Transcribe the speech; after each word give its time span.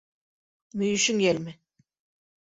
Мөйөшөң 0.81 1.21
йәлме? 1.25 1.53